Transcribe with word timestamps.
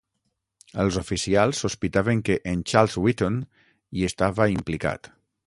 Els 0.83 0.95
oficials 1.01 1.59
sospitaven 1.65 2.23
que 2.31 2.39
en 2.53 2.65
Charles 2.73 2.97
Wheaton 3.05 3.37
hi 4.01 4.09
estava 4.11 4.51
implicat. 4.57 5.13